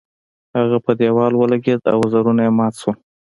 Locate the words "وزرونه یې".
2.05-2.51